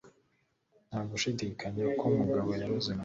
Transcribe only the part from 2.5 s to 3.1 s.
yaroze mariya